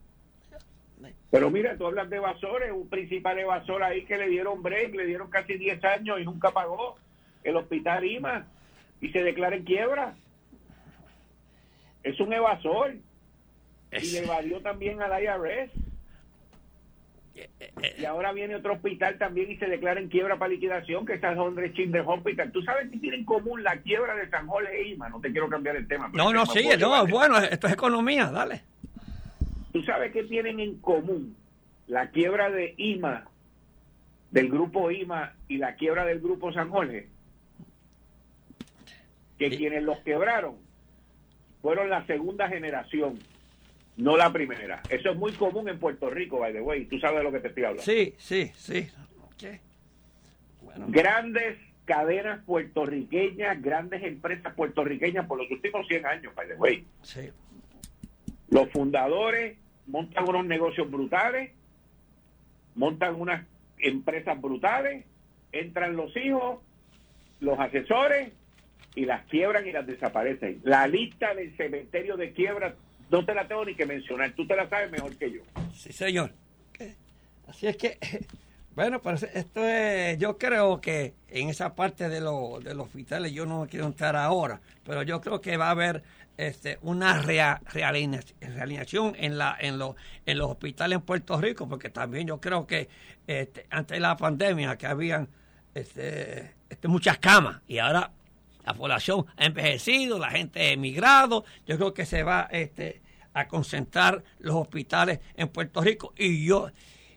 [1.31, 5.05] Pero mira, tú hablas de evasores, un principal evasor ahí que le dieron break, le
[5.05, 6.97] dieron casi 10 años y nunca pagó
[7.43, 8.47] el hospital IMA
[9.03, 10.15] y se declara en quiebra.
[12.03, 12.95] Es un evasor.
[13.93, 15.71] Y le evadió también al IRS.
[17.85, 17.97] Eh.
[17.99, 21.21] Y ahora viene otro hospital también y se declara en quiebra para liquidación, que es
[21.21, 22.51] donde Children's Hospital.
[22.51, 25.09] ¿Tú sabes que tiene en común la quiebra de San Jorge e Ima?
[25.11, 26.11] No te quiero cambiar el tema.
[26.15, 28.63] No, no, sí, no, bueno, esto es economía, dale.
[29.73, 31.37] ¿Tú sabes qué tienen en común
[31.87, 33.25] la quiebra de IMA,
[34.31, 37.09] del grupo IMA y la quiebra del grupo San Jorge?
[39.39, 40.57] Que quienes los quebraron
[41.61, 43.19] fueron la segunda generación
[43.97, 44.83] no la primera.
[44.89, 46.87] Eso es muy común en Puerto Rico, by the way.
[46.87, 47.83] Tú sabes de lo que te estoy hablando.
[47.83, 48.89] Sí, sí, sí.
[50.89, 56.85] Grandes cadenas puertorriqueñas, grandes empresas puertorriqueñas por los últimos 100 años, by the way.
[57.03, 57.31] Sí.
[58.49, 61.53] Los fundadores montan unos negocios brutales,
[62.75, 63.47] montan unas
[63.79, 65.05] empresas brutales,
[65.53, 66.61] entran los hijos,
[67.41, 68.33] los asesores
[68.95, 70.61] y las quiebran y las desaparecen.
[70.65, 72.75] La lista del cementerio de quiebras
[73.11, 75.41] no te la tengo ni que mencionar, tú te la sabes mejor que yo.
[75.75, 76.33] Sí, señor.
[77.47, 77.99] Así es que,
[78.75, 83.33] bueno, pues esto es, yo creo que en esa parte de, lo, de los hospitales
[83.33, 86.03] yo no quiero entrar ahora, pero yo creo que va a haber
[86.37, 92.27] este, una realineación en, la, en, lo, en los hospitales en Puerto Rico, porque también
[92.27, 92.89] yo creo que
[93.27, 95.29] este, antes de la pandemia que habían
[95.75, 98.11] este, este, muchas camas y ahora
[98.65, 103.47] la población ha envejecido, la gente ha emigrado, yo creo que se va este, a
[103.47, 106.71] concentrar los hospitales en Puerto Rico y yo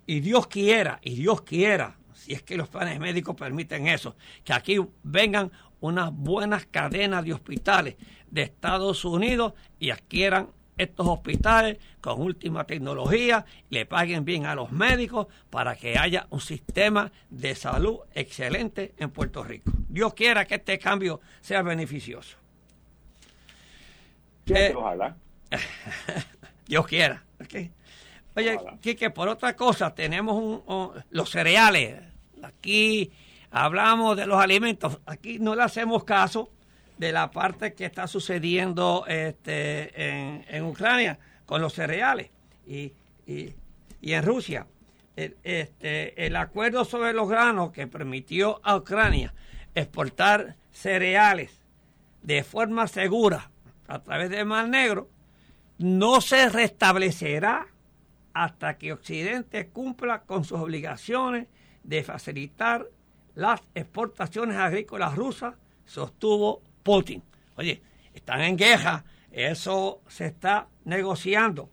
[0.06, 4.54] y Dios quiera, y Dios quiera, si es que los planes médicos permiten eso, que
[4.54, 7.96] aquí vengan unas buenas cadenas de hospitales
[8.32, 14.72] de Estados Unidos y adquieran estos hospitales con última tecnología, le paguen bien a los
[14.72, 19.72] médicos para que haya un sistema de salud excelente en Puerto Rico.
[19.90, 22.38] Dios quiera que este cambio sea beneficioso.
[24.48, 25.16] Eh, ojalá.
[26.66, 27.24] Dios quiera.
[28.36, 32.02] Oye, que por otra cosa, tenemos los cereales.
[32.44, 33.12] Aquí
[33.52, 35.00] hablamos de los alimentos.
[35.06, 36.52] Aquí no le hacemos caso
[36.98, 42.30] de la parte que está sucediendo este, en, Ucrania con los cereales
[42.66, 42.94] y,
[43.26, 44.68] en Rusia.
[45.16, 49.34] El, este, el acuerdo sobre los granos que permitió a Ucrania
[49.74, 51.60] exportar cereales
[52.22, 53.50] de forma segura
[53.88, 55.10] a través del Mar Negro
[55.78, 57.68] no se restablecerá
[58.34, 61.48] hasta que Occidente cumpla con sus obligaciones
[61.84, 62.88] de facilitar
[63.34, 65.56] las exportaciones agrícolas rusas,
[65.86, 67.22] sostuvo Putin.
[67.58, 67.82] Oye,
[68.14, 71.70] están en guerra, eso se está negociando.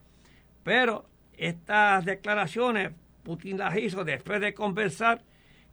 [0.65, 2.91] Pero estas declaraciones
[3.23, 5.23] Putin las hizo después de conversar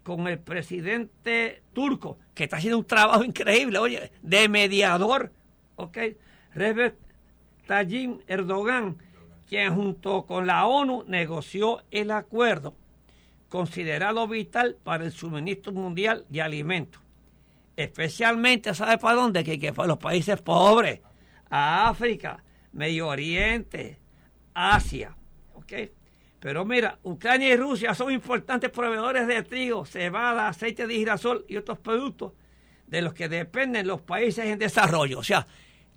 [0.03, 5.31] con el presidente turco, que está haciendo un trabajo increíble, oye, de mediador,
[5.75, 5.97] ¿ok?
[6.53, 6.95] Recep
[7.65, 8.97] Tayyip Erdogan,
[9.49, 12.75] quien junto con la ONU negoció el acuerdo
[13.49, 17.00] considerado vital para el suministro mundial de alimentos
[17.75, 19.43] especialmente, ¿sabe para dónde?
[19.43, 21.01] Que, que para los países pobres,
[21.49, 23.99] a África, Medio Oriente,
[24.53, 25.15] Asia.
[26.39, 31.57] Pero mira, Ucrania y Rusia son importantes proveedores de trigo, cebada, aceite de girasol y
[31.57, 32.33] otros productos
[32.87, 35.19] de los que dependen los países en desarrollo.
[35.19, 35.45] O sea,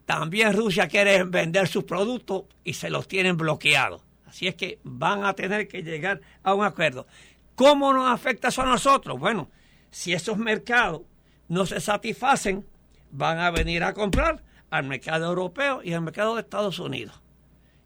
[0.05, 4.03] también Rusia quiere vender sus productos y se los tienen bloqueados.
[4.27, 7.07] Así es que van a tener que llegar a un acuerdo.
[7.55, 9.19] ¿Cómo nos afecta eso a nosotros?
[9.19, 9.51] Bueno,
[9.91, 11.03] si esos mercados
[11.49, 12.67] no se satisfacen,
[13.11, 17.21] van a venir a comprar al mercado europeo y al mercado de Estados Unidos.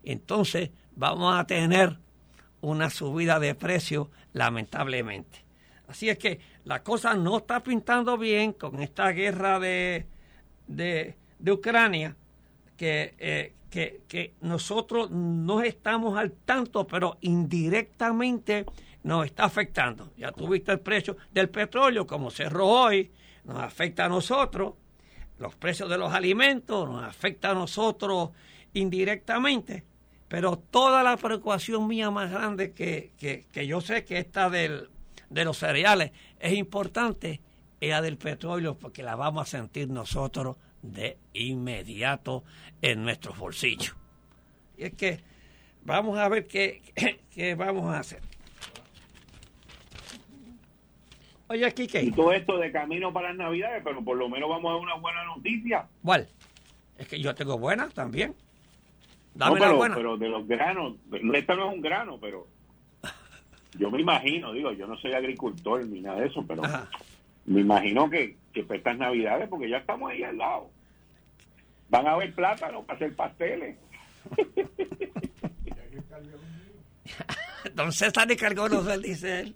[0.03, 1.99] Entonces vamos a tener
[2.61, 5.45] una subida de precios lamentablemente.
[5.87, 10.07] Así es que la cosa no está pintando bien con esta guerra de,
[10.67, 11.17] de,
[11.51, 12.15] Ucrania,
[12.77, 18.67] que, eh, que, que nosotros no estamos al tanto, pero indirectamente
[19.03, 20.13] nos está afectando.
[20.17, 23.11] Ya tuviste el precio del petróleo, como cerró hoy,
[23.49, 24.75] nos afecta a nosotros,
[25.39, 28.31] los precios de los alimentos, nos afecta a nosotros
[28.75, 29.85] indirectamente,
[30.29, 34.91] pero toda la preocupación mía más grande que, que, yo sé que esta del,
[35.31, 37.41] de los cereales es importante,
[37.81, 42.45] es la del petróleo, porque la vamos a sentir nosotros de inmediato
[42.83, 43.97] en nuestros bolsillos.
[44.77, 45.21] Y es que
[45.85, 46.83] vamos a ver qué,
[47.31, 48.28] qué vamos a hacer.
[51.49, 54.73] Oye, aquí Y todo esto de camino para las Navidades, pero por lo menos vamos
[54.73, 55.87] a una buena noticia.
[56.03, 56.29] ¿Cuál?
[56.99, 58.35] Es que yo tengo buena también.
[59.35, 59.95] Dame pero, buena.
[59.95, 60.97] pero de los granos,
[61.35, 62.47] esta no es un grano, pero
[63.79, 66.63] yo me imagino, digo, yo no soy agricultor ni nada de eso, pero
[67.47, 70.71] me imagino que, que para estas Navidades, porque ya estamos ahí al lado,
[71.89, 73.77] van a haber plátanos para hacer pasteles.
[77.75, 79.55] Don César cargó los dice él.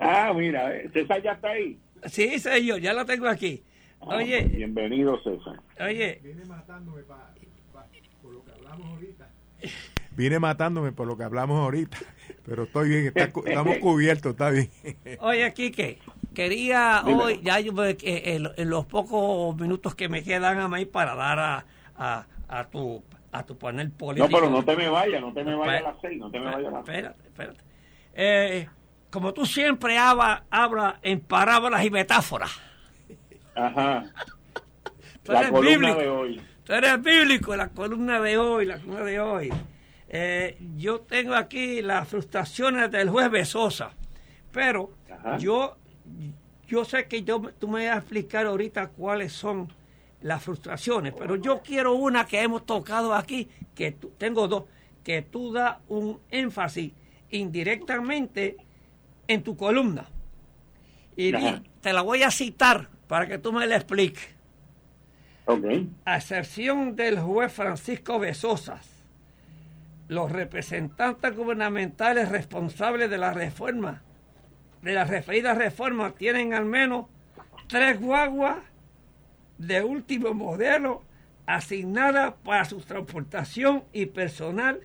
[0.00, 1.78] Ah, mira, eh, César ya está ahí.
[2.06, 3.62] Sí, señor, ya lo tengo aquí.
[4.00, 4.44] Ah, oye.
[4.44, 5.60] Bienvenido, César.
[5.78, 6.20] Oye.
[6.22, 9.28] Viene matándome por lo que hablamos ahorita.
[10.16, 11.98] Viene matándome por lo que hablamos ahorita.
[12.46, 14.70] Pero estoy bien, estamos cubiertos, está bien.
[15.20, 15.98] Oye, Quique,
[16.34, 21.14] quería hoy, ya yo, eh, en, los pocos minutos que me quedan a mí para
[21.14, 24.28] dar a, a, a tu a tu panel político.
[24.28, 26.40] No, pero no te me vayas, no te me vayas a las seis, no te
[26.40, 27.60] me vayas a las Espérate, espérate.
[28.14, 28.68] Eh,
[29.10, 32.50] como tú siempre hablas habla en parábolas y metáforas.
[33.54, 34.04] Ajá.
[35.24, 36.40] la columna de hoy.
[36.64, 39.52] Tú eres bíblico, la columna de hoy, la columna de hoy.
[40.08, 43.92] Eh, yo tengo aquí las frustraciones del juez Besosa,
[44.52, 44.90] pero
[45.38, 45.76] yo
[46.70, 49.72] yo sé que yo, tú me vas a explicar ahorita cuáles son
[50.22, 54.64] las frustraciones, pero yo quiero una que hemos tocado aquí, que tengo dos,
[55.02, 56.92] que tú das un énfasis
[57.30, 58.56] indirectamente
[59.32, 60.08] en tu columna.
[61.16, 61.32] Y
[61.80, 64.28] te la voy a citar para que tú me la expliques.
[66.04, 68.88] A excepción del juez Francisco Besosas,
[70.08, 74.02] los representantes gubernamentales responsables de la reforma,
[74.82, 77.06] de la referida reforma, tienen al menos
[77.68, 78.58] tres guaguas
[79.58, 81.02] de último modelo
[81.46, 84.80] asignada para su transportación y personal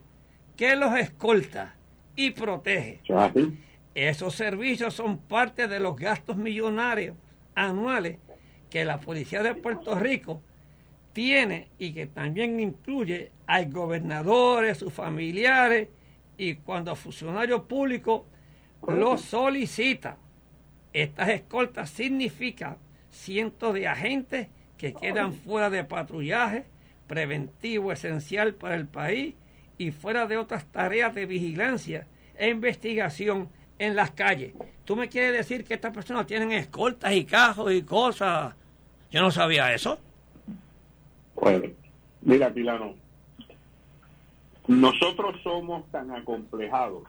[0.55, 1.75] que los escolta
[2.15, 3.01] y protege.
[3.95, 7.15] Esos servicios son parte de los gastos millonarios
[7.55, 8.17] anuales
[8.69, 10.41] que la Policía de Puerto Rico
[11.13, 15.87] tiene y que también incluye al gobernadores, sus familiares
[16.37, 18.23] y cuando funcionarios públicos
[18.85, 20.17] lo solicitan.
[20.91, 22.75] Estas escoltas significan
[23.09, 26.65] cientos de agentes que quedan fuera de patrullaje
[27.07, 29.35] preventivo esencial para el país
[29.77, 33.47] y fuera de otras tareas de vigilancia e investigación
[33.80, 34.53] en las calles.
[34.86, 38.55] ¿Tú me quieres decir que estas personas tienen escoltas y cajos y cosas?
[39.11, 39.99] Yo no sabía eso.
[41.36, 41.65] Bueno,
[42.21, 42.95] mira, Pilano,
[44.67, 47.03] nosotros somos tan acomplejados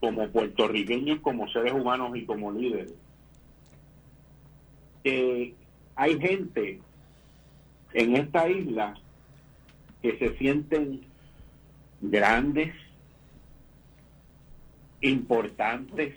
[0.00, 2.94] como puertorriqueños, como seres humanos y como líderes,
[5.04, 5.54] que
[5.94, 6.80] hay gente
[7.92, 8.94] en esta isla
[10.02, 11.02] que se sienten
[12.00, 12.74] grandes,
[15.00, 16.14] importantes,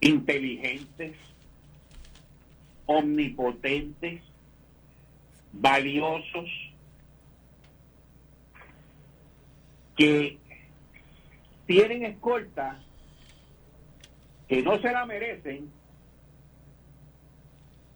[0.00, 1.16] inteligentes,
[2.86, 4.22] omnipotentes,
[5.52, 6.48] valiosos,
[9.96, 10.38] que
[11.66, 12.82] tienen escolta,
[14.48, 15.70] que no se la merecen,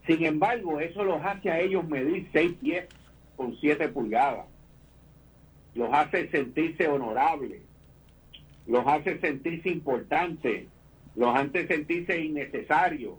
[0.06, 2.86] sin embargo, eso los hace a ellos medir seis pies
[3.36, 4.46] con siete pulgadas.
[5.74, 7.62] Los hace sentirse honorables.
[8.66, 10.66] Los hace sentirse importantes.
[11.14, 13.14] Los hace sentirse innecesarios.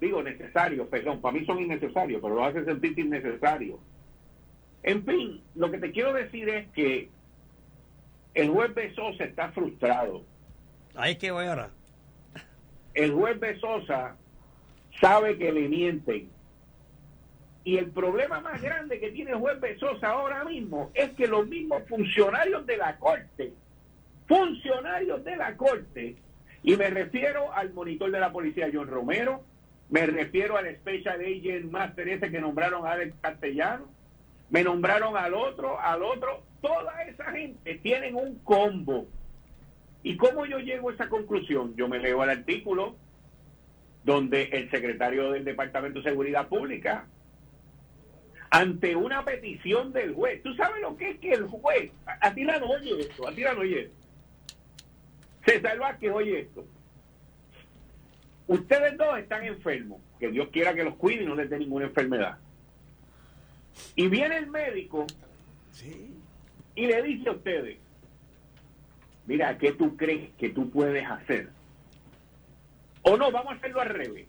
[0.00, 3.78] Digo necesarios, perdón, para mí son innecesarios, pero los hace sentirse innecesarios.
[4.82, 7.08] En fin, lo que te quiero decir es que
[8.34, 10.22] el juez Besosa está frustrado.
[10.94, 11.70] Ahí que voy ahora.
[12.94, 14.16] El juez Besosa
[15.00, 16.30] sabe que le mienten.
[17.64, 21.48] Y el problema más grande que tiene el juez Besosa ahora mismo es que los
[21.48, 23.52] mismos funcionarios de la Corte,
[24.26, 26.16] funcionarios de la Corte,
[26.62, 29.44] y me refiero al monitor de la policía John Romero,
[29.88, 33.88] me refiero al Special Agent Master ese que nombraron a Alex Castellano,
[34.50, 39.06] me nombraron al otro, al otro, toda esa gente tienen un combo.
[40.02, 41.74] ¿Y cómo yo llego a esa conclusión?
[41.76, 42.96] Yo me leo el artículo,
[44.04, 47.06] donde el secretario del Departamento de Seguridad Pública,
[48.50, 52.44] ante una petición del juez, ¿tú sabes lo que es que el juez, a, ti
[52.44, 53.90] no oye esto, a ti no oye
[55.46, 56.66] César que oye esto,
[58.48, 61.86] ustedes dos están enfermos, que Dios quiera que los cuide y no les dé ninguna
[61.86, 62.38] enfermedad.
[63.94, 65.06] Y viene el médico
[66.74, 67.78] y le dice a ustedes,
[69.26, 71.50] mira, ¿qué tú crees que tú puedes hacer?
[73.02, 74.26] O no, vamos a hacerlo al revés.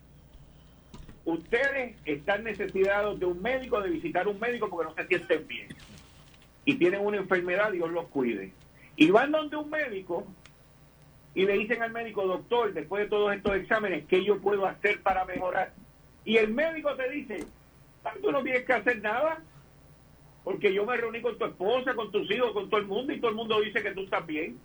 [1.25, 5.67] Ustedes están necesitados de un médico, de visitar un médico porque no se sienten bien.
[6.63, 8.53] Y tienen una enfermedad, Dios los cuide.
[8.95, 10.27] Y van donde un médico
[11.35, 15.01] y le dicen al médico, doctor, después de todos estos exámenes, ¿qué yo puedo hacer
[15.01, 15.73] para mejorar?
[16.25, 17.45] Y el médico te dice,
[18.21, 19.41] tú no tienes que hacer nada,
[20.43, 23.19] porque yo me reuní con tu esposa, con tus hijos, con todo el mundo y
[23.19, 24.57] todo el mundo dice que tú estás bien.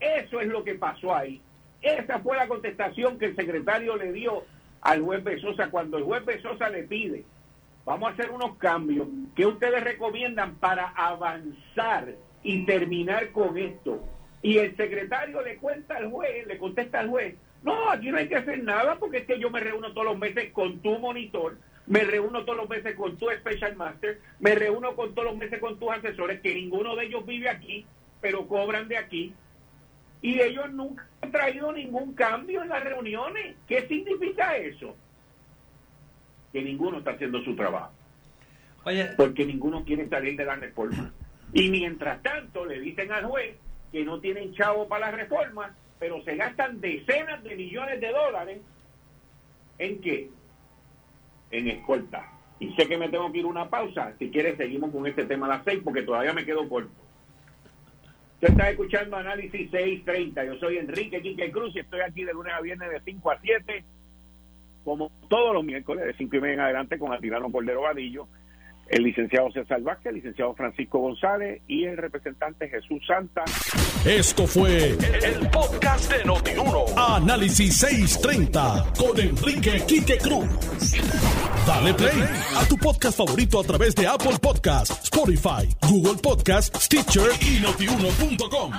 [0.00, 1.40] Eso es lo que pasó ahí.
[1.80, 4.44] Esa fue la contestación que el secretario le dio
[4.80, 7.24] al juez Besosa cuando el juez Besosa le pide,
[7.84, 14.02] vamos a hacer unos cambios que ustedes recomiendan para avanzar y terminar con esto.
[14.42, 18.28] Y el secretario le cuenta al juez, le contesta al juez, no, aquí no hay
[18.28, 21.56] que hacer nada porque es que yo me reúno todos los meses con tu monitor,
[21.86, 25.60] me reúno todos los meses con tu special master, me reúno con todos los meses
[25.60, 27.86] con tus asesores, que ninguno de ellos vive aquí,
[28.20, 29.32] pero cobran de aquí.
[30.22, 33.56] Y ellos nunca han traído ningún cambio en las reuniones.
[33.66, 34.94] ¿Qué significa eso?
[36.52, 37.92] Que ninguno está haciendo su trabajo.
[39.16, 41.12] Porque ninguno quiere salir de la reforma.
[41.52, 43.56] Y mientras tanto le dicen al juez
[43.92, 48.60] que no tienen chavo para la reforma, pero se gastan decenas de millones de dólares
[49.78, 50.30] en qué?
[51.50, 52.32] En escolta.
[52.58, 54.14] Y sé que me tengo que ir una pausa.
[54.18, 56.90] Si quieres, seguimos con este tema a las seis porque todavía me quedo corto.
[58.34, 60.44] Usted está escuchando Análisis 630.
[60.44, 63.38] Yo soy Enrique Quique Cruz y estoy aquí de lunes a viernes de 5 a
[63.40, 63.84] 7,
[64.84, 68.26] como todos los miércoles de 5 y media en adelante con Atilano Cordero Vadillo
[68.92, 73.42] el licenciado César Vázquez, el licenciado Francisco González y el representante Jesús Santa.
[74.04, 76.84] Esto fue el, podcast de Notiuno.
[76.96, 80.46] Análisis 630 con Enrique Quique Cruz.
[81.66, 82.22] Dale play
[82.54, 88.72] a tu podcast favorito a través de Apple Podcasts, Spotify, Google Podcasts, Stitcher y notiuno.com.